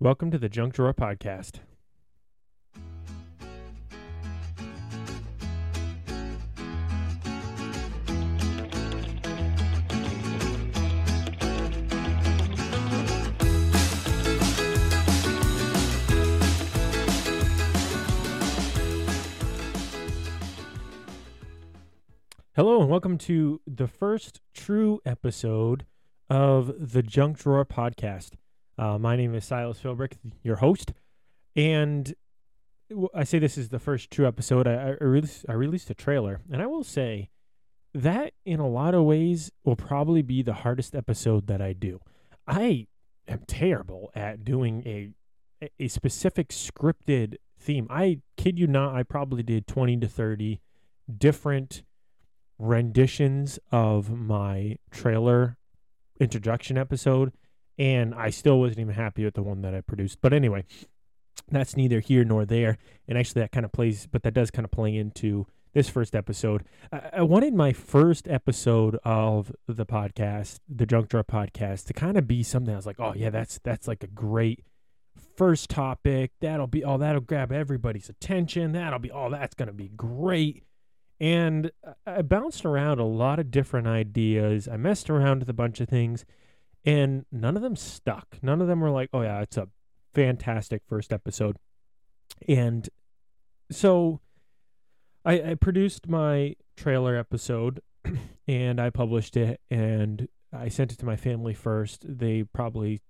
[0.00, 1.58] Welcome to the Junk Drawer Podcast.
[22.54, 25.86] Hello, and welcome to the first true episode
[26.30, 28.34] of the Junk Drawer Podcast.
[28.78, 30.12] Uh, my name is Silas Philbrick,
[30.44, 30.92] your host,
[31.56, 32.14] and
[33.12, 34.68] I say this is the first true episode.
[34.68, 37.30] I, I, released, I released a trailer, and I will say
[37.92, 42.00] that in a lot of ways will probably be the hardest episode that I do.
[42.46, 42.86] I
[43.26, 45.10] am terrible at doing a
[45.80, 47.88] a specific scripted theme.
[47.90, 50.60] I kid you not, I probably did 20 to 30
[51.18, 51.82] different
[52.60, 55.56] renditions of my trailer
[56.20, 57.32] introduction episode,
[57.78, 60.18] and I still wasn't even happy with the one that I produced.
[60.20, 60.64] But anyway,
[61.50, 62.78] that's neither here nor there.
[63.06, 66.14] And actually, that kind of plays, but that does kind of play into this first
[66.14, 66.64] episode.
[66.92, 72.18] I, I wanted my first episode of the podcast, the Junk Drawer podcast, to kind
[72.18, 74.64] of be something I was like, oh yeah, that's that's like a great
[75.36, 76.32] first topic.
[76.40, 78.72] That'll be oh, that'll grab everybody's attention.
[78.72, 80.64] That'll be oh, that's gonna be great.
[81.20, 81.72] And
[82.06, 84.68] I bounced around a lot of different ideas.
[84.68, 86.24] I messed around with a bunch of things,
[86.88, 88.38] and none of them stuck.
[88.40, 89.68] None of them were like, oh, yeah, it's a
[90.14, 91.58] fantastic first episode.
[92.48, 92.88] And
[93.70, 94.20] so
[95.22, 97.82] I, I produced my trailer episode
[98.48, 102.06] and I published it and I sent it to my family first.
[102.08, 103.02] They probably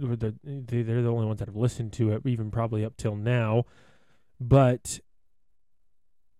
[0.00, 3.14] were the they're the only ones that have listened to it, even probably up till
[3.14, 3.62] now.
[4.40, 4.98] But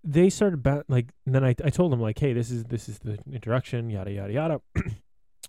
[0.02, 2.98] they started like and then I, I told them like hey this is this is
[2.98, 4.60] the introduction yada yada yada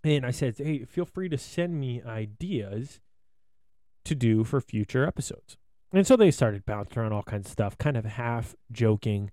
[0.03, 2.99] and i said hey feel free to send me ideas
[4.05, 5.57] to do for future episodes
[5.91, 9.29] and so they started bouncing around all kinds of stuff kind of half joking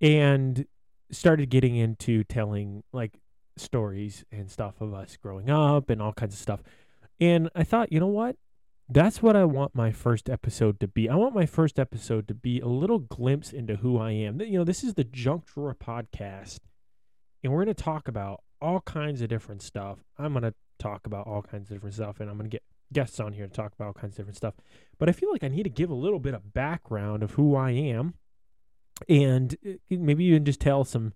[0.00, 0.66] and
[1.10, 3.20] started getting into telling like
[3.56, 6.62] stories and stuff of us growing up and all kinds of stuff
[7.20, 8.36] and i thought you know what
[8.92, 11.08] that's what I want my first episode to be.
[11.08, 14.40] I want my first episode to be a little glimpse into who I am.
[14.40, 16.58] You know, this is the Junk Drawer podcast,
[17.42, 19.98] and we're going to talk about all kinds of different stuff.
[20.18, 22.62] I'm going to talk about all kinds of different stuff, and I'm going to get
[22.92, 24.54] guests on here to talk about all kinds of different stuff.
[24.98, 27.56] But I feel like I need to give a little bit of background of who
[27.56, 28.14] I am,
[29.08, 31.12] and uh, maybe even just tell some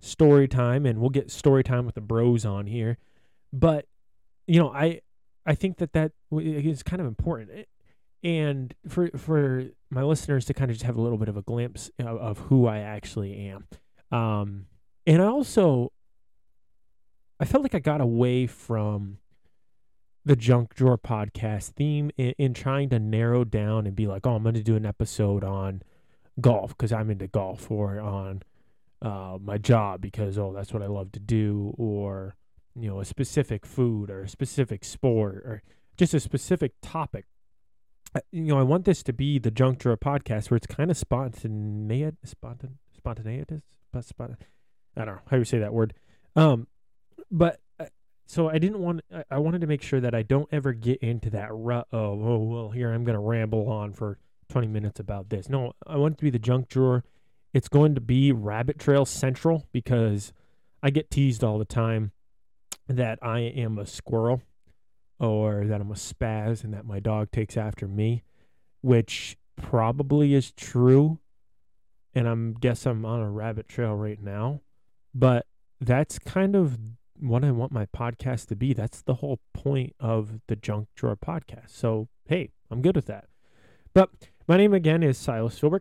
[0.00, 2.98] story time, and we'll get story time with the bros on here.
[3.52, 3.86] But
[4.46, 5.00] you know, I
[5.46, 7.66] I think that that is kind of important.
[8.24, 11.42] And for for my listeners to kind of just have a little bit of a
[11.42, 13.66] glimpse of, of who I actually am.
[14.16, 14.66] Um,
[15.06, 15.92] and I also
[17.42, 19.18] I felt like I got away from
[20.24, 24.36] the junk drawer podcast theme in, in trying to narrow down and be like, oh,
[24.36, 25.82] I'm going to do an episode on
[26.40, 28.42] golf because I'm into golf, or on
[29.02, 32.36] uh, my job because oh, that's what I love to do, or
[32.78, 35.62] you know, a specific food or a specific sport or
[35.96, 37.26] just a specific topic.
[38.30, 40.96] You know, I want this to be the Junk Drawer podcast where it's kind of
[40.96, 44.36] spontaneous, spontan, spontaneous, but spont-
[44.96, 45.94] I don't know how you say that word.
[46.36, 46.68] Um,
[47.32, 47.86] but uh,
[48.26, 49.00] so I didn't want,
[49.30, 52.38] I wanted to make sure that I don't ever get into that rut of, oh,
[52.38, 54.18] well, here I'm going to ramble on for
[54.50, 55.48] 20 minutes about this.
[55.48, 57.04] No, I want it to be the Junk Drawer.
[57.54, 60.32] It's going to be Rabbit Trail Central because
[60.82, 62.12] I get teased all the time
[62.86, 64.42] that I am a squirrel
[65.18, 68.24] or that I'm a spaz and that my dog takes after me,
[68.82, 71.18] which probably is true.
[72.14, 74.60] And I'm guess I'm on a rabbit trail right now,
[75.14, 75.46] but
[75.80, 76.78] that's kind of
[77.22, 78.72] what I want my podcast to be.
[78.72, 81.70] That's the whole point of the Junk Drawer podcast.
[81.70, 83.26] So, hey, I'm good with that.
[83.94, 84.10] But
[84.48, 85.80] my name again is Silas Philbrick.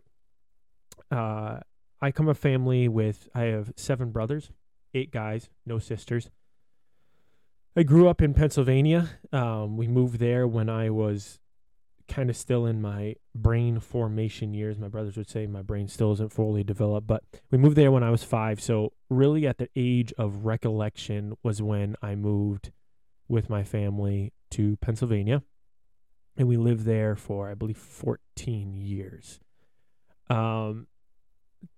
[1.10, 1.60] Uh,
[2.02, 4.52] I come a family with, I have seven brothers,
[4.94, 6.30] eight guys, no sisters.
[7.76, 9.10] I grew up in Pennsylvania.
[9.32, 11.40] Um, we moved there when I was
[12.12, 14.78] kind of still in my brain formation years.
[14.78, 18.04] My brothers would say my brain still isn't fully developed, but we moved there when
[18.04, 18.62] I was five.
[18.62, 22.72] So, really, at the age of recollection was when I moved
[23.28, 25.44] with my family to Pennsylvania.
[26.38, 29.40] And we lived there for, I believe, 14 years.
[30.30, 30.88] Um,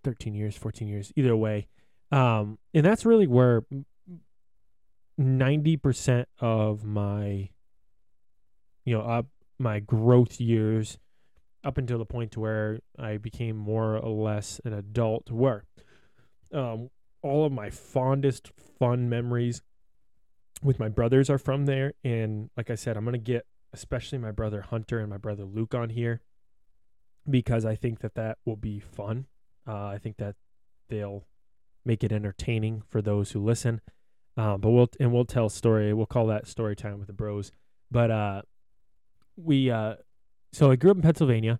[0.03, 1.67] 13 years, 14 years, either way.
[2.11, 3.63] Um, and that's really where
[5.19, 7.49] 90% of my
[8.85, 9.27] you know up
[9.59, 10.97] my growth years
[11.63, 15.63] up until the point to where I became more or less an adult were
[16.53, 16.89] um,
[17.21, 19.61] all of my fondest fun memories
[20.61, 24.17] with my brothers are from there and like I said I'm going to get especially
[24.17, 26.21] my brother Hunter and my brother Luke on here
[27.29, 29.25] because I think that that will be fun.
[29.67, 30.35] Uh, I think that
[30.89, 31.25] they'll
[31.85, 33.81] make it entertaining for those who listen.
[34.35, 35.93] Um, but we'll and we'll tell story.
[35.93, 37.51] We'll call that story time with the bros.
[37.91, 38.41] But uh,
[39.35, 39.95] we uh,
[40.51, 41.59] so I grew up in Pennsylvania.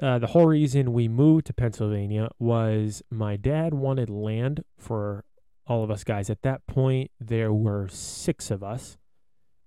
[0.00, 5.24] Uh, the whole reason we moved to Pennsylvania was my dad wanted land for
[5.66, 6.30] all of us guys.
[6.30, 8.96] At that point, there were six of us,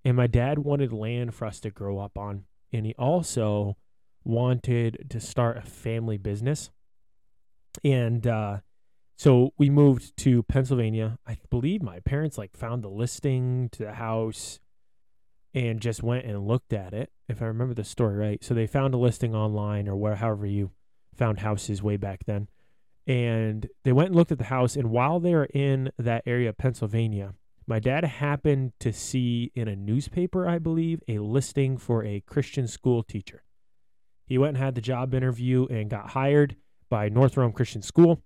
[0.04, 2.46] and my dad wanted land for us to grow up on.
[2.72, 3.78] And he also
[4.24, 6.72] wanted to start a family business.
[7.84, 8.60] And uh,
[9.18, 11.18] so we moved to Pennsylvania.
[11.28, 14.60] I believe my parents like found the listing to the house
[15.54, 18.44] and just went and looked at it, if I remember the story right.
[18.44, 20.72] So they found a listing online or where however you
[21.16, 22.48] found houses way back then.
[23.06, 26.50] And they went and looked at the house and while they were in that area
[26.50, 27.34] of Pennsylvania,
[27.68, 32.68] my dad happened to see in a newspaper, I believe, a listing for a Christian
[32.68, 33.44] school teacher.
[34.26, 36.56] He went and had the job interview and got hired
[36.90, 38.22] by North Rome Christian School.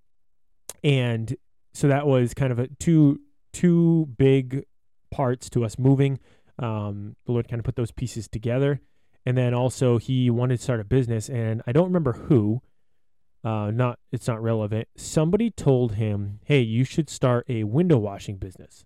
[0.83, 1.35] And
[1.73, 3.19] so that was kind of a two
[3.53, 4.63] two big
[5.11, 6.19] parts to us moving.
[6.59, 8.81] Um, the Lord kind of put those pieces together.
[9.25, 12.61] And then also he wanted to start a business and I don't remember who,
[13.43, 14.87] uh, not it's not relevant.
[14.95, 18.85] Somebody told him, "Hey, you should start a window washing business.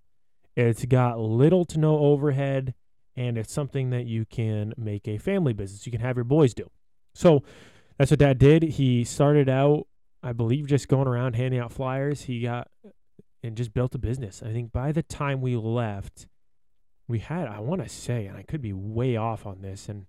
[0.55, 2.73] It's got little to no overhead,
[3.15, 5.85] and it's something that you can make a family business.
[5.85, 6.69] You can have your boys do."
[7.13, 7.43] So
[7.97, 8.63] that's what Dad did.
[8.63, 9.87] He started out,
[10.21, 12.23] I believe, just going around handing out flyers.
[12.23, 12.67] He got
[13.43, 14.43] and just built a business.
[14.43, 16.27] I think by the time we left,
[17.11, 20.05] we had I want to say, and I could be way off on this, and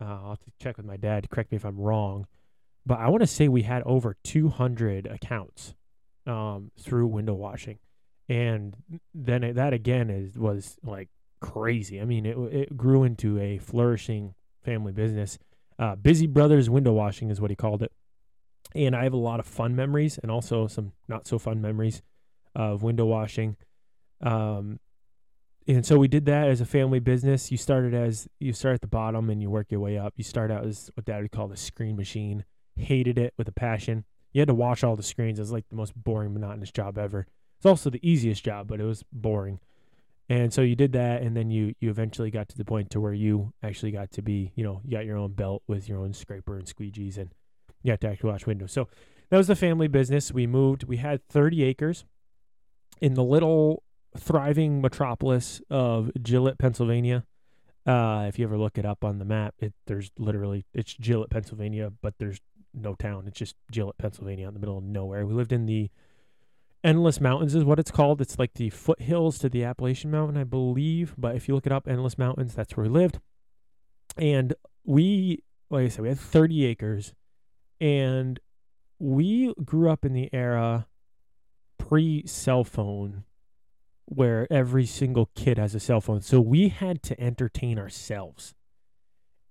[0.00, 1.24] uh, I'll have to check with my dad.
[1.24, 2.26] to Correct me if I'm wrong,
[2.86, 5.74] but I want to say we had over 200 accounts
[6.26, 7.78] um, through window washing,
[8.28, 8.76] and
[9.14, 11.08] then it, that again is was like
[11.40, 12.00] crazy.
[12.00, 15.38] I mean, it it grew into a flourishing family business.
[15.78, 17.92] Uh, Busy Brothers Window Washing is what he called it.
[18.74, 22.02] And I have a lot of fun memories and also some not so fun memories
[22.54, 23.56] of window washing.
[24.20, 24.80] Um,
[25.66, 27.50] and so we did that as a family business.
[27.50, 30.14] You started as you start at the bottom and you work your way up.
[30.16, 32.44] You start out as what dad would call the screen machine.
[32.76, 34.04] Hated it with a passion.
[34.32, 35.38] You had to wash all the screens.
[35.38, 37.26] It was like the most boring, monotonous job ever.
[37.56, 39.60] It's also the easiest job, but it was boring.
[40.28, 43.00] And so you did that, and then you you eventually got to the point to
[43.00, 45.98] where you actually got to be, you know, you got your own belt with your
[45.98, 47.30] own scraper and squeegees, and
[47.82, 48.72] you had to actually wash windows.
[48.72, 48.88] So
[49.30, 50.32] that was the family business.
[50.32, 50.84] We moved.
[50.84, 52.04] We had 30 acres
[53.00, 53.82] in the little
[54.16, 57.24] thriving metropolis of Gillett, Pennsylvania.
[57.86, 61.30] Uh, if you ever look it up on the map, it there's literally it's Gillett,
[61.30, 62.40] Pennsylvania, but there's
[62.72, 63.26] no town.
[63.26, 65.26] It's just Gillett, Pennsylvania, in the middle of nowhere.
[65.26, 65.90] We lived in the
[66.82, 68.20] Endless Mountains is what it's called.
[68.20, 71.14] It's like the foothills to the Appalachian Mountain, I believe.
[71.16, 73.20] But if you look it up, Endless Mountains, that's where we lived.
[74.18, 77.14] And we, like I said, we had 30 acres.
[77.80, 78.38] And
[78.98, 80.86] we grew up in the era
[81.78, 83.24] pre cell phone
[84.06, 86.20] where every single kid has a cell phone.
[86.20, 88.54] So we had to entertain ourselves.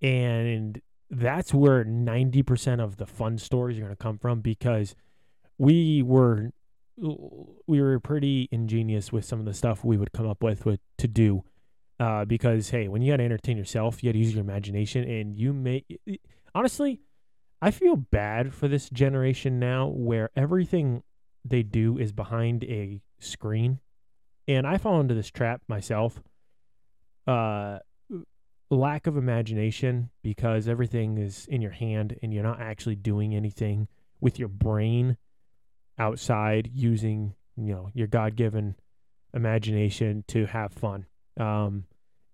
[0.02, 4.96] And that's where 90% of the fun stories are going to come from because
[5.58, 6.52] we were
[6.96, 10.80] we were pretty ingenious with some of the stuff we would come up with, with
[11.00, 11.44] to do.
[12.00, 15.04] Uh, because hey, when you got to entertain yourself, you got to use your imagination,
[15.10, 15.86] and you may
[16.54, 17.02] honestly,
[17.62, 21.04] I feel bad for this generation now, where everything
[21.45, 23.80] they do is behind a screen,
[24.47, 26.21] and I fall into this trap myself.
[27.26, 27.80] Uh,
[28.69, 33.88] lack of imagination because everything is in your hand, and you're not actually doing anything
[34.19, 35.18] with your brain
[36.00, 38.76] outside using you know your god-given
[39.33, 41.06] imagination to have fun.
[41.38, 41.85] Um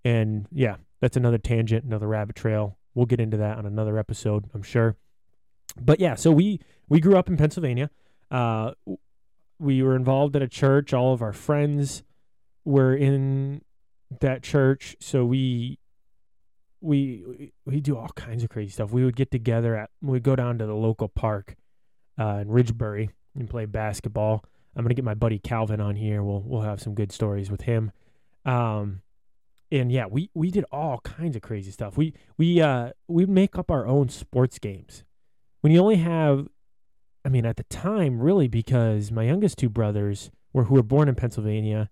[0.05, 2.77] and yeah that's another tangent another rabbit trail.
[2.93, 4.95] We'll get into that on another episode i'm sure.
[5.79, 7.89] But yeah so we we grew up in pennsylvania.
[8.31, 8.71] Uh
[9.59, 12.03] we were involved at a church all of our friends
[12.65, 13.61] were in
[14.19, 15.77] that church so we
[16.81, 20.35] we we do all kinds of crazy stuff we would get together at we'd go
[20.35, 21.55] down to the local park
[22.19, 24.43] uh, in ridgebury and play basketball.
[24.75, 26.21] I'm gonna get my buddy Calvin on here.
[26.21, 27.91] We'll we'll have some good stories with him.
[28.45, 29.01] Um,
[29.71, 31.97] and yeah, we we did all kinds of crazy stuff.
[31.97, 35.03] We we uh we make up our own sports games.
[35.61, 36.47] When you only have,
[37.29, 41.07] I mean, at the time, really, because my youngest two brothers were who were born
[41.07, 41.91] in Pennsylvania,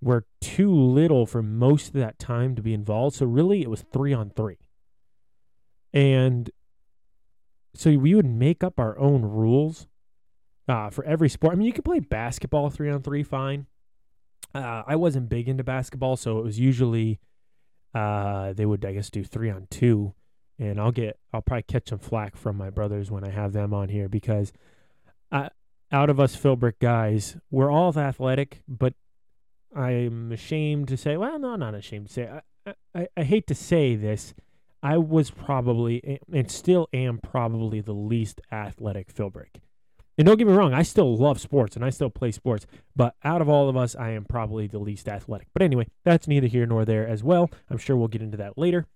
[0.00, 3.16] were too little for most of that time to be involved.
[3.16, 4.56] So really, it was three on three.
[5.92, 6.50] And
[7.74, 9.88] so we would make up our own rules
[10.66, 11.52] uh, for every sport.
[11.52, 13.66] I mean, you could play basketball three on three fine.
[14.54, 17.20] Uh, I wasn't big into basketball, so it was usually
[17.94, 20.14] uh, they would I guess do three on two,
[20.58, 23.72] and I'll get I'll probably catch some flack from my brothers when I have them
[23.74, 24.52] on here because,
[25.30, 25.50] I,
[25.90, 28.94] out of us Philbrick guys, we're all athletic, but
[29.74, 31.16] I'm ashamed to say.
[31.16, 32.30] Well, no, not ashamed to say.
[32.66, 34.34] I, I, I hate to say this.
[34.82, 39.60] I was probably and still am probably the least athletic Philbrick.
[40.18, 43.14] And don't get me wrong, I still love sports and I still play sports, but
[43.24, 45.48] out of all of us, I am probably the least athletic.
[45.54, 47.50] But anyway, that's neither here nor there as well.
[47.70, 48.86] I'm sure we'll get into that later.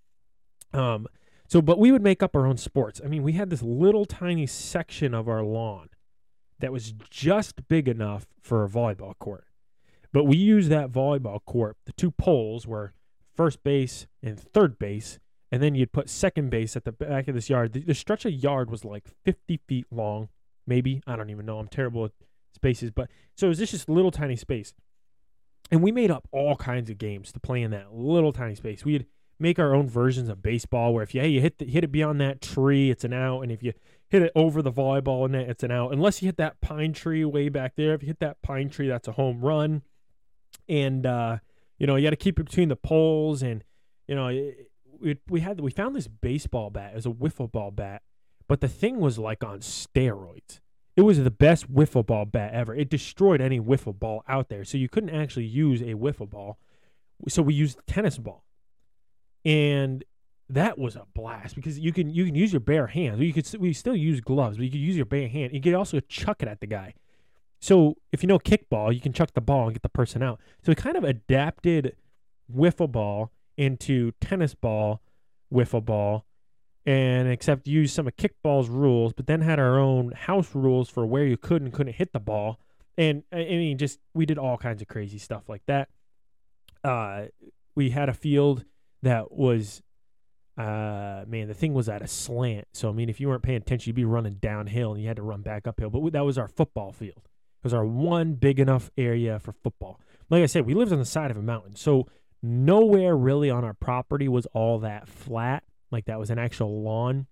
[0.75, 1.07] Um,
[1.49, 3.01] so, but we would make up our own sports.
[3.05, 5.89] I mean, we had this little tiny section of our lawn
[6.59, 9.45] that was just big enough for a volleyball court.
[10.13, 11.77] But we used that volleyball court.
[11.85, 12.95] The two poles were
[13.35, 15.19] first base and third base,
[15.53, 17.73] and then you'd put second base at the back of this yard.
[17.75, 20.29] The, the stretch of yard was like 50 feet long,
[20.67, 21.03] maybe.
[21.07, 21.59] I don't even know.
[21.59, 22.13] I'm terrible at
[22.55, 24.73] spaces, but so it was just this little tiny space.
[25.71, 28.85] And we made up all kinds of games to play in that little tiny space.
[28.85, 29.07] We'd
[29.39, 31.93] make our own versions of baseball where if you, hey, you hit the, hit it
[31.93, 33.73] beyond that tree, it's an out, and if you
[34.09, 35.93] hit it over the volleyball net, it's an out.
[35.93, 38.89] Unless you hit that pine tree way back there, if you hit that pine tree,
[38.89, 39.83] that's a home run.
[40.69, 41.39] And uh,
[41.79, 43.63] you know, you got to keep it between the poles, and
[44.09, 44.29] you know,
[45.01, 46.93] we we had we found this baseball bat.
[46.93, 48.03] It was a wiffle ball bat,
[48.49, 50.61] but the thing was like on steroids.
[50.97, 52.75] It was the best wiffle ball bat ever.
[52.75, 56.59] It destroyed any wiffle ball out there, so you couldn't actually use a wiffle ball.
[57.29, 58.45] So we used tennis ball
[59.47, 60.05] and
[60.49, 63.21] that was a blast because you can you can use your bare hands.
[63.21, 65.55] You could we still use gloves, but you could use your bare hand.
[65.55, 66.95] You could also chuck it at the guy.
[67.61, 70.41] So if you know kickball, you can chuck the ball and get the person out.
[70.63, 71.97] So we kind of adapted
[72.53, 75.01] wiffle ball into tennis ball,
[75.53, 76.27] wiffle ball,
[76.85, 81.07] and except use some of kickball's rules, but then had our own house rules for
[81.07, 82.59] where you could and couldn't hit the ball.
[82.99, 85.89] And I mean, just we did all kinds of crazy stuff like that.
[86.83, 87.27] Uh,
[87.75, 88.65] we had a field
[89.07, 89.83] that was
[90.59, 92.67] uh man the thing was at a slant.
[92.73, 95.17] So i mean if you weren't paying attention you'd be running downhill and you had
[95.17, 95.91] to run back uphill.
[95.91, 97.23] But that was our football field.
[97.25, 100.01] It was our one big enough area for football.
[100.31, 101.77] Like i said we lived on the side of a mountain.
[101.77, 102.07] So
[102.43, 107.27] nowhere really on our property was all that flat like that was an actual lawn.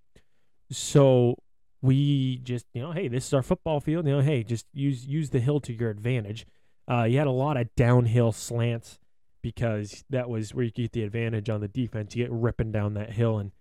[0.71, 1.37] So
[1.83, 4.07] we just you know hey this is our football field.
[4.07, 6.47] You know hey just use use the hill to your advantage.
[6.90, 8.99] Uh, you had a lot of downhill slants
[9.45, 12.17] because that was where you get the advantage on the defense.
[12.17, 13.53] You get ripping down that hill and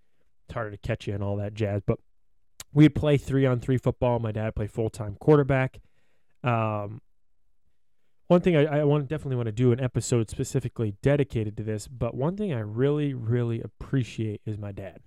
[0.46, 1.82] it's harder to catch you and all that jazz.
[1.86, 2.00] But
[2.72, 4.18] we'd play three on three football.
[4.20, 5.82] My dad played full time quarterback.
[6.42, 7.02] Um,
[8.28, 11.90] one thing I, I want definitely want to do an episode specifically dedicated to this,
[11.90, 15.02] but one thing I really, really appreciate is my dad.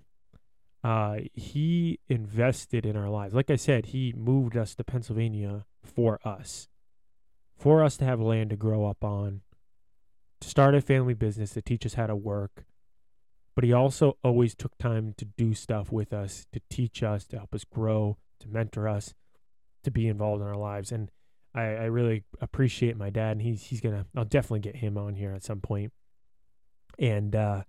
[0.83, 3.33] Uh, he invested in our lives.
[3.33, 6.67] Like I said, he moved us to Pennsylvania for us,
[7.57, 9.41] for us to have land to grow up on,
[10.39, 12.65] to start a family business to teach us how to work.
[13.55, 17.37] But he also always took time to do stuff with us, to teach us, to
[17.37, 19.15] help us grow, to mentor us,
[19.83, 20.91] to be involved in our lives.
[20.91, 21.09] And
[21.55, 24.05] I, I really appreciate my dad, and he's he's gonna.
[24.15, 25.91] I'll definitely get him on here at some point.
[26.99, 27.63] And uh,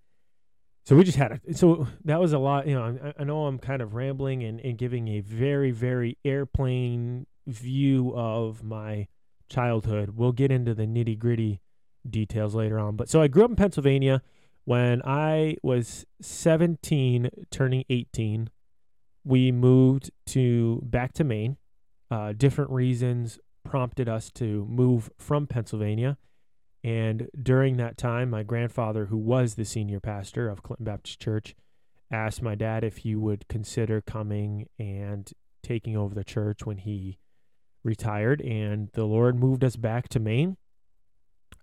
[0.84, 2.66] so we just had a so that was a lot.
[2.66, 6.18] You know, I, I know I'm kind of rambling and, and giving a very very
[6.22, 9.06] airplane view of my
[9.48, 10.10] childhood.
[10.16, 11.62] We'll get into the nitty gritty
[12.08, 12.96] details later on.
[12.96, 14.22] But so I grew up in Pennsylvania.
[14.64, 18.50] When I was 17, turning 18,
[19.24, 21.56] we moved to back to Maine.
[22.10, 26.18] Uh, different reasons prompted us to move from Pennsylvania.
[26.84, 31.54] And during that time, my grandfather, who was the senior pastor of Clinton Baptist Church,
[32.10, 35.30] asked my dad if he would consider coming and
[35.62, 37.18] taking over the church when he
[37.84, 38.40] retired.
[38.40, 40.56] And the Lord moved us back to Maine.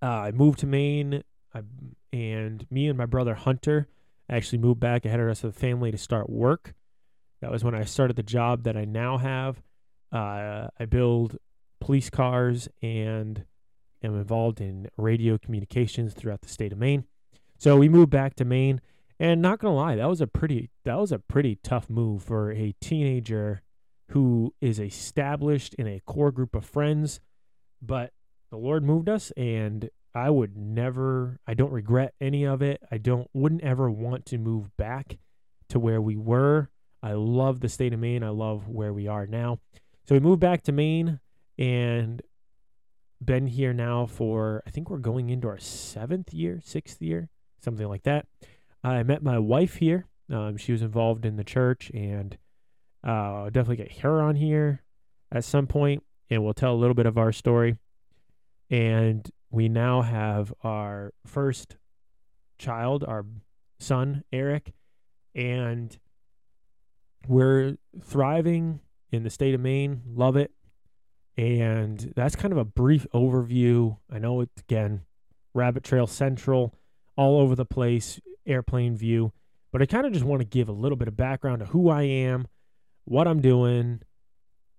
[0.02, 1.24] Uh, I moved to Maine,
[1.54, 1.62] I,
[2.12, 3.88] and me and my brother Hunter
[4.30, 6.74] actually moved back ahead of us of the family to start work.
[7.42, 9.62] That was when I started the job that I now have.
[10.12, 11.38] Uh, I build
[11.80, 13.46] police cars and
[14.04, 17.06] am involved in radio communications throughout the state of Maine.
[17.58, 18.82] So we moved back to Maine,
[19.20, 22.52] and not gonna lie, that was a pretty that was a pretty tough move for
[22.52, 23.62] a teenager
[24.10, 27.20] who is established in a core group of friends,
[27.82, 28.12] but
[28.56, 32.82] the Lord moved us, and I would never, I don't regret any of it.
[32.90, 35.18] I don't, wouldn't ever want to move back
[35.70, 36.70] to where we were.
[37.04, 38.24] I love the state of Maine.
[38.24, 39.60] I love where we are now.
[40.08, 41.20] So we moved back to Maine
[41.58, 42.22] and
[43.24, 47.28] been here now for, I think we're going into our seventh year, sixth year,
[47.62, 48.26] something like that.
[48.86, 50.06] I met my wife here.
[50.32, 52.38] Um, she was involved in the church, and
[53.06, 54.82] uh, I'll definitely get her on here
[55.30, 57.78] at some point, and we'll tell a little bit of our story.
[58.70, 61.78] And we now have our first
[62.58, 63.26] child, our
[63.80, 64.74] son, Eric,
[65.34, 65.98] and
[67.28, 68.80] we're thriving
[69.12, 70.02] in the state of Maine.
[70.06, 70.52] Love it.
[71.38, 73.98] And that's kind of a brief overview.
[74.10, 75.02] I know it's again
[75.54, 76.74] Rabbit Trail Central,
[77.18, 79.34] all over the place, airplane view.
[79.72, 81.90] But I kind of just want to give a little bit of background to who
[81.90, 82.48] I am,
[83.04, 84.02] what I'm doing,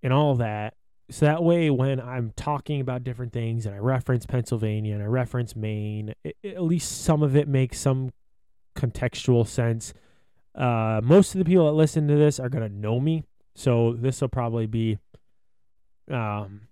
[0.03, 0.75] and all that.
[1.09, 5.07] So that way, when I'm talking about different things and I reference Pennsylvania and I
[5.07, 8.13] reference Maine, it, at least some of it makes some
[8.77, 9.95] contextual sense.
[10.55, 13.23] Uh, most of the people that listen to this are going to know me.
[13.55, 14.99] So this will probably be
[16.11, 16.63] um,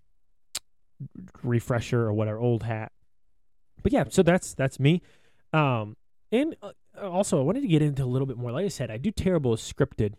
[1.43, 2.93] refresher or whatever, old hat.
[3.83, 5.03] But yeah, so that's that's me.
[5.53, 5.97] Um,
[6.33, 8.51] and uh, also, I wanted to get into a little bit more.
[8.51, 10.15] Like I said, I do terrible scripted,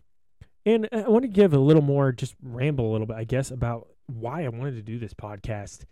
[0.64, 3.50] and I want to give a little more, just ramble a little bit, I guess,
[3.50, 5.84] about why I wanted to do this podcast.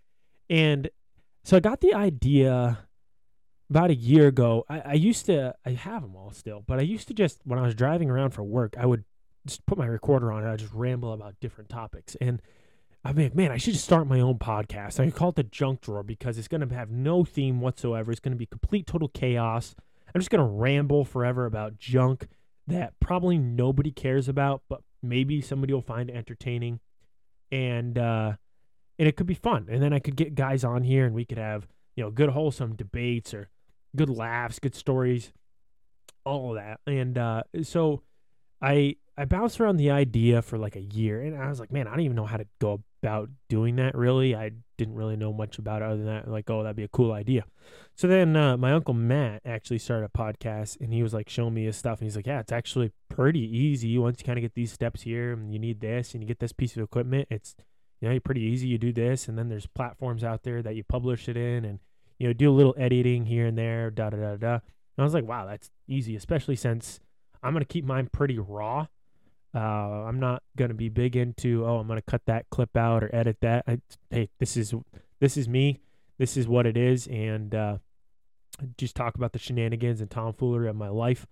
[0.49, 0.91] And
[1.43, 2.79] so I got the idea
[3.71, 4.65] about a year ago.
[4.69, 7.59] I, I used to, I have them all still, but I used to just, when
[7.59, 9.05] I was driving around for work, I would
[9.47, 12.17] just put my recorder on and I just ramble about different topics.
[12.21, 12.41] And
[13.05, 14.99] I'm like, man, I should just start my own podcast.
[14.99, 18.11] I call it the Junk Drawer because it's going to have no theme whatsoever.
[18.11, 19.75] It's going to be complete, total chaos.
[20.15, 22.29] I'm just going to ramble forever about junk
[22.67, 26.81] that probably nobody cares about, but maybe somebody will find entertaining
[27.55, 28.33] and uh,
[28.99, 29.69] and it could be fun.
[29.71, 32.31] And then I could get guys on here, and we could have you know good
[32.31, 33.49] wholesome debates or
[33.95, 35.33] good laughs, good stories,
[36.25, 36.81] all of that.
[36.87, 38.03] And uh, so
[38.61, 41.87] I I bounced around the idea for like a year, and I was like, man,
[41.87, 43.95] I don't even know how to go about doing that.
[43.95, 46.29] Really, I didn't really know much about it other than that.
[46.29, 47.45] Like, oh, that'd be a cool idea.
[47.95, 51.55] So then uh, my uncle Matt actually started a podcast, and he was like showing
[51.55, 54.43] me his stuff, and he's like, yeah, it's actually pretty easy once you kind of
[54.43, 57.29] get these steps here, and you need this, and you get this piece of equipment.
[57.31, 57.55] It's
[58.01, 58.69] you know pretty easy.
[58.69, 61.79] You do this, and then there's platforms out there that you publish it in, and
[62.19, 64.55] you know do a little editing here and there, da da da da.
[64.55, 67.01] And I was like, wow, that's easy, especially since
[67.43, 68.87] I'm gonna keep mine pretty raw.
[69.55, 69.59] Uh,
[70.09, 73.37] I'm not gonna be big into oh I'm gonna cut that clip out or edit
[73.43, 73.65] that.
[73.69, 74.75] I, hey, this is
[75.21, 75.81] this is me.
[76.19, 77.79] This is what it is, and uh,
[78.79, 81.27] just talk about the shenanigans and tomfoolery of my life.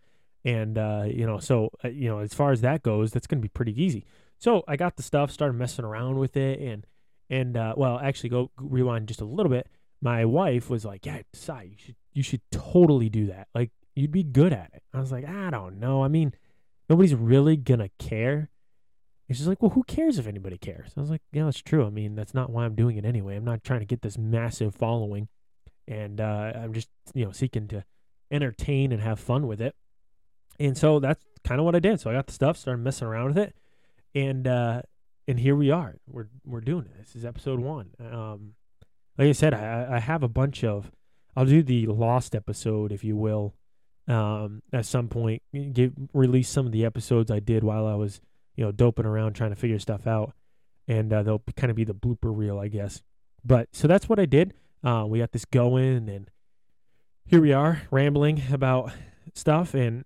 [0.45, 3.43] And uh, you know, so uh, you know, as far as that goes, that's gonna
[3.43, 4.05] be pretty easy.
[4.39, 6.87] So I got the stuff, started messing around with it, and
[7.29, 9.67] and uh, well, actually, go rewind just a little bit.
[10.01, 13.49] My wife was like, "Yeah, Sai, you should you should totally do that.
[13.55, 16.05] Like, you'd be good at it." I was like, "I don't know.
[16.05, 16.35] I mean."
[16.89, 18.51] Nobody's really gonna care.
[19.29, 20.93] And she's like, well, who cares if anybody cares?
[20.97, 21.87] I was like, yeah, that's true.
[21.87, 23.37] I mean, that's not why I'm doing it anyway.
[23.37, 25.29] I'm not trying to get this massive following,
[25.89, 27.85] and uh, I'm just you know seeking to
[28.31, 29.75] entertain and have fun with it.
[30.59, 32.01] And so that's kind of what I did.
[32.01, 33.55] So I got the stuff, started messing around with it,
[34.15, 34.83] and uh,
[35.29, 35.97] and here we are.
[36.07, 36.99] We're we're doing it.
[36.99, 37.91] This is episode one.
[38.01, 38.55] Um,
[39.19, 40.91] like I said, I I have a bunch of.
[41.35, 43.55] I'll do the lost episode, if you will,
[44.09, 48.21] um, at some point give release some of the episodes I did while I was
[48.57, 50.35] you know doping around trying to figure stuff out,
[50.89, 53.03] and uh, they'll kind of be the blooper reel, I guess.
[53.45, 54.55] But so that's what I did.
[54.85, 56.31] Uh, we got this going, and
[57.25, 58.93] here we are rambling about
[59.35, 59.75] stuff.
[59.75, 60.05] And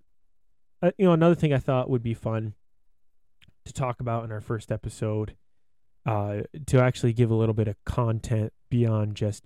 [0.82, 2.54] uh, you know, another thing I thought would be fun
[3.64, 5.34] to talk about in our first episode,
[6.04, 9.44] uh, to actually give a little bit of content beyond just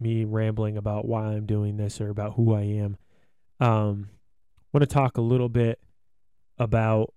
[0.00, 2.98] me rambling about why I'm doing this or about who I am.
[3.60, 4.08] Um,
[4.72, 5.78] want to talk a little bit
[6.58, 7.14] about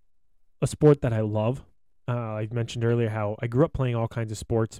[0.61, 1.63] a sport that I love.
[2.07, 4.79] Uh, I mentioned earlier how I grew up playing all kinds of sports,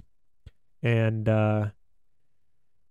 [0.82, 1.66] and uh,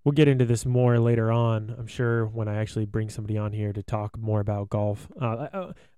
[0.04, 1.74] we'll get into this more later on.
[1.78, 5.08] I'm sure when I actually bring somebody on here to talk more about golf.
[5.20, 5.48] Uh,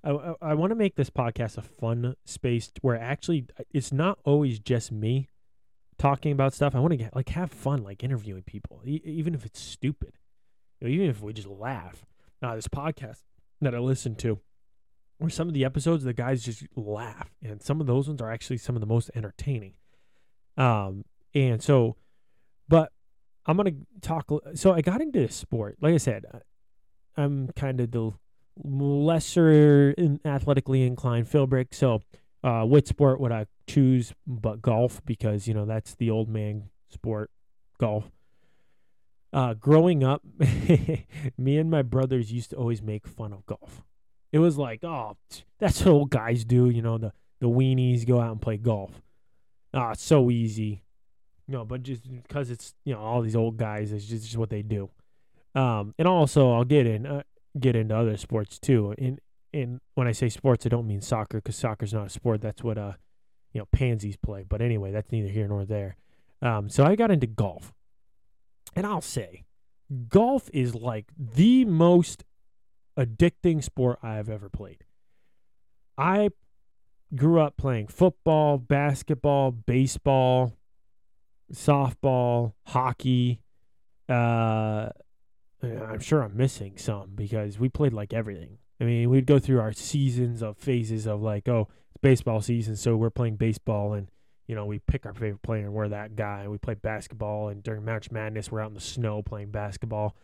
[0.04, 4.20] I, I, I want to make this podcast a fun space where actually it's not
[4.24, 5.28] always just me
[5.98, 6.76] talking about stuff.
[6.76, 10.14] I want to get like have fun, like interviewing people, e- even if it's stupid,
[10.82, 12.06] even if we just laugh
[12.42, 13.24] uh, this podcast
[13.62, 14.40] that I listen to,
[15.18, 18.32] where some of the episodes the guys just laugh, and some of those ones are
[18.32, 19.74] actually some of the most entertaining.
[20.58, 21.96] Um, and so,
[22.68, 22.92] but
[23.46, 23.72] I'm gonna
[24.02, 24.30] talk.
[24.56, 25.78] So I got into this sport.
[25.82, 26.26] Like I said,
[27.18, 28.12] I'm kind of the
[28.62, 31.74] lesser in athletically inclined Philbrick.
[31.74, 32.02] So,
[32.44, 35.04] uh, which sport would I choose but golf?
[35.06, 37.32] Because you know that's the old man sport,
[37.80, 38.12] golf
[39.32, 40.24] uh, growing up,
[41.38, 43.84] me and my brothers used to always make fun of golf.
[44.32, 45.18] It was like, oh,
[45.60, 46.70] that's what old guys do.
[46.70, 49.02] You know, the, the weenies go out and play golf.
[49.74, 50.84] Ah, it's so easy.
[51.48, 54.50] No, but just because it's you know all these old guys, it's just, just what
[54.50, 54.90] they do.
[55.56, 57.24] Um, and also I'll get in uh,
[57.60, 58.94] get into other sports too.
[58.98, 59.20] And
[59.52, 62.42] and when I say sports, I don't mean soccer because soccer's not a sport.
[62.42, 62.94] That's what uh
[63.52, 64.44] you know pansies play.
[64.48, 65.98] But anyway, that's neither here nor there.
[66.42, 67.74] Um, so I got into golf
[68.76, 69.46] and I'll say,
[70.10, 72.24] golf is like the most
[72.98, 74.84] addicting sport I've ever played.
[75.98, 76.30] I
[77.16, 80.54] grew up playing football, basketball, baseball,
[81.54, 83.42] softball, hockey.
[84.08, 84.90] Uh,
[85.62, 88.60] I'm sure I'm missing some because we played like everything.
[88.80, 92.76] I mean, we'd go through our seasons of phases of like, oh, it's baseball season,
[92.76, 94.10] so we're playing baseball, and
[94.50, 96.48] you know, we pick our favorite player and we're that guy.
[96.48, 100.16] We play basketball, and during March Madness, we're out in the snow playing basketball.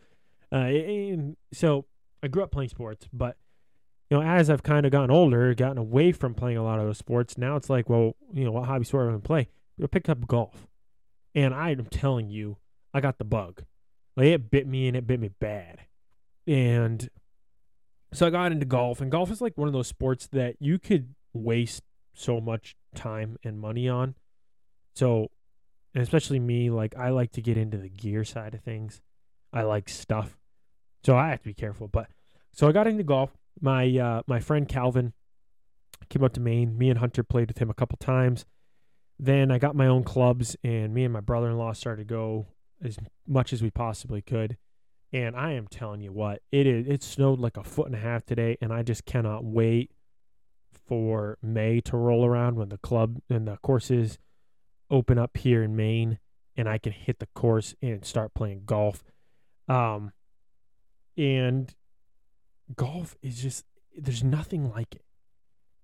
[0.52, 1.86] Uh, and so
[2.24, 3.38] I grew up playing sports, but
[4.10, 6.88] you know, as I've kind of gotten older, gotten away from playing a lot of
[6.88, 9.28] those sports, now it's like, well, you know, what hobby sport am I going to
[9.28, 9.50] play?
[9.84, 10.66] I picked up golf.
[11.36, 12.58] And I'm telling you,
[12.96, 13.64] I got the bug.
[14.18, 15.82] Like it bit me and it bit me bad.
[16.48, 17.08] And
[18.12, 20.80] so I got into golf, and golf is like one of those sports that you
[20.80, 21.84] could waste
[22.16, 24.16] so much time and money on.
[24.96, 25.30] So,
[25.94, 29.02] and especially me, like I like to get into the gear side of things.
[29.54, 30.38] I like stuff.
[31.04, 31.88] So I have to be careful.
[31.88, 32.08] But
[32.52, 33.32] so I got into golf.
[33.62, 35.14] My uh, my friend Calvin
[36.10, 36.78] came out to Maine.
[36.78, 38.46] Me and Hunter played with him a couple times.
[39.18, 42.14] Then I got my own clubs, and me and my brother in law started to
[42.14, 42.48] go
[42.84, 44.58] as much as we possibly could.
[45.14, 46.88] And I am telling you what, it is.
[46.88, 49.92] It snowed like a foot and a half today, and I just cannot wait
[50.88, 54.18] for May to roll around when the club and the courses
[54.90, 56.20] open up here in Maine,
[56.56, 59.04] and I can hit the course and start playing golf.
[59.68, 60.12] Um,
[61.18, 61.74] and
[62.76, 63.66] golf is just
[63.98, 65.06] there's nothing like it.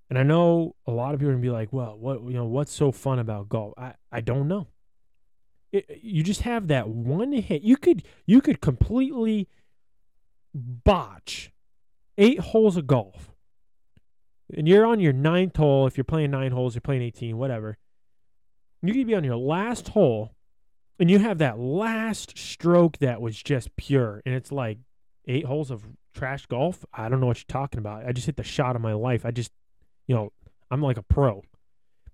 [0.09, 2.45] And I know a lot of people are gonna be like, "Well, what you know,
[2.45, 4.67] what's so fun about golf?" I I don't know.
[5.71, 7.61] It, you just have that one hit.
[7.61, 9.47] You could you could completely
[10.53, 11.51] botch
[12.17, 13.30] eight holes of golf,
[14.55, 15.87] and you're on your ninth hole.
[15.87, 17.77] If you're playing nine holes, you're playing eighteen, whatever.
[18.81, 20.31] You could be on your last hole,
[20.99, 24.79] and you have that last stroke that was just pure, and it's like
[25.27, 25.83] eight holes of
[26.13, 26.83] trash golf.
[26.93, 28.05] I don't know what you're talking about.
[28.05, 29.25] I just hit the shot of my life.
[29.25, 29.51] I just
[30.07, 30.31] you know,
[30.69, 31.43] I'm like a pro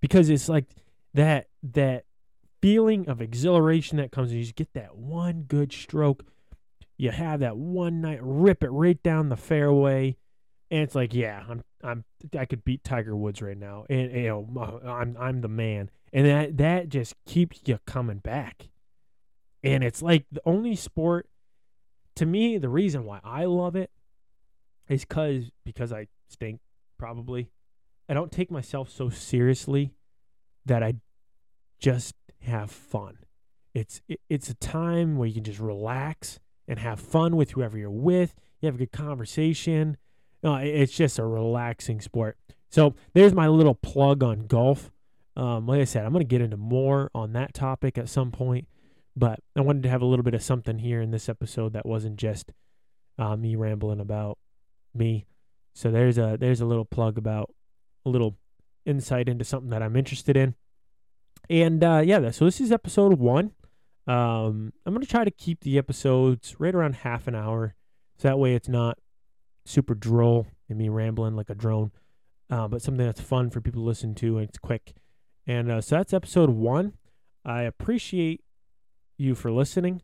[0.02, 0.66] because it's like
[1.14, 2.06] that that
[2.62, 6.26] feeling of exhilaration that comes and you just get that one good stroke.
[6.98, 10.18] You have that one night rip it right down the fairway,
[10.72, 12.06] and it's like, yeah, I'm I'm
[12.38, 16.26] I could beat Tiger Woods right now, and you know I'm I'm the man, and
[16.26, 18.70] that that just keeps you coming back,
[19.64, 21.28] and it's like the only sport.
[22.16, 23.92] To me, the reason why I love it
[24.90, 26.60] is because because I stink
[26.98, 27.52] probably
[28.10, 29.94] I don't take myself so seriously
[30.66, 30.96] that I
[31.80, 33.18] just have fun.
[33.74, 37.78] It's it, it's a time where you can just relax and have fun with whoever
[37.78, 38.34] you're with.
[38.62, 39.98] You have a good conversation.
[40.48, 42.38] No, it's just a relaxing sport.
[42.70, 44.90] So there's my little plug on golf.
[45.36, 48.32] Um, like I said, I'm going to get into more on that topic at some
[48.32, 48.66] point,
[49.14, 51.86] but I wanted to have a little bit of something here in this episode that
[51.86, 52.54] wasn't just
[53.20, 54.38] uh, me rambling about
[54.96, 55.26] me.
[55.74, 57.54] So there's a there's a little plug about
[58.06, 58.38] a little
[58.86, 60.56] insight into something that I'm interested in.
[61.50, 63.52] And uh, yeah, so this is episode one.
[64.08, 67.76] Um, I'm going to try to keep the episodes right around half an hour.
[68.18, 68.98] So that way it's not
[69.68, 71.92] super droll and me rambling like a drone,
[72.50, 74.94] uh, but something that's fun for people to listen to and it's quick.
[75.46, 76.94] And uh, so that's episode one.
[77.46, 78.44] I appreciate
[79.18, 80.02] you for listening,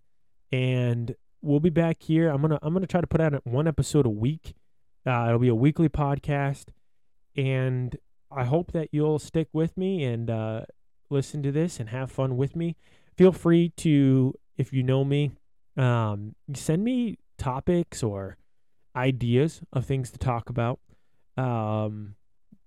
[0.52, 2.30] and we'll be back here.
[2.30, 4.56] I'm gonna I'm gonna try to put out one episode a week.
[5.06, 6.67] Uh, it'll be a weekly podcast,
[7.36, 7.97] and
[8.32, 10.62] I hope that you'll stick with me and uh,
[11.10, 12.76] listen to this and have fun with me.
[13.17, 15.32] Feel free to, if you know me,
[15.78, 18.38] um, send me topics or
[18.95, 20.79] ideas of things to talk about.
[21.38, 22.15] Um,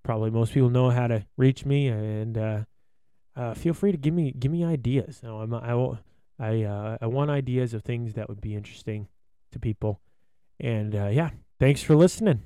[0.02, 2.60] probably most people know how to reach me, and uh,
[3.36, 5.22] uh, feel free to give me give me ideas.
[5.22, 5.98] Know, I'm, I
[6.38, 9.08] I uh, I want ideas of things that would be interesting
[9.52, 10.00] to people,
[10.60, 12.42] and uh, yeah, thanks for listening.